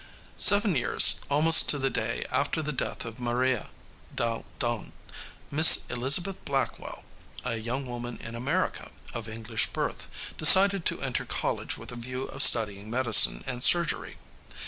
Seven 0.37 0.75
years, 0.75 1.19
almost 1.29 1.69
to 1.69 1.77
the 1.77 1.91
day, 1.91 2.25
after 2.31 2.63
the 2.63 2.71
death 2.73 3.05
of 3.05 3.19
Maria 3.19 3.69
dalle 4.15 4.45
Donne, 4.57 4.93
Miss 5.51 5.85
Elizabeth 5.91 6.43
Blackwell, 6.43 7.03
a 7.45 7.57
young 7.57 7.85
woman 7.85 8.17
in 8.17 8.33
America, 8.33 8.89
of 9.13 9.29
English 9.29 9.67
birth, 9.67 10.07
decided 10.39 10.85
to 10.85 11.03
enter 11.03 11.23
college 11.23 11.77
with 11.77 11.91
a 11.91 11.95
view 11.95 12.23
of 12.23 12.41
studying 12.41 12.89
medicine 12.89 13.43
and 13.45 13.63
surgery. 13.63 14.17